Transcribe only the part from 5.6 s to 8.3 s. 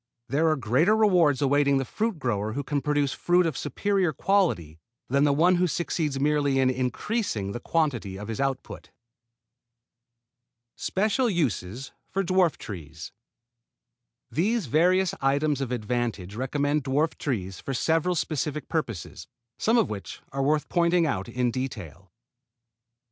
succeeds merely in increasing the quantity of